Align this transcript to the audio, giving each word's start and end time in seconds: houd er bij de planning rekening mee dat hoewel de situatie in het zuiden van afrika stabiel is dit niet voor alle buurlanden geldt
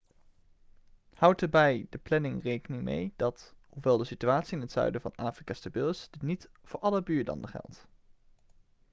houd 1.13 1.41
er 1.41 1.49
bij 1.49 1.87
de 1.89 1.97
planning 1.97 2.43
rekening 2.43 2.83
mee 2.83 3.13
dat 3.15 3.53
hoewel 3.69 3.97
de 3.97 4.03
situatie 4.03 4.55
in 4.55 4.61
het 4.61 4.71
zuiden 4.71 5.01
van 5.01 5.15
afrika 5.15 5.53
stabiel 5.53 5.89
is 5.89 6.07
dit 6.11 6.21
niet 6.21 6.49
voor 6.63 6.79
alle 6.79 7.03
buurlanden 7.03 7.49
geldt 7.49 7.87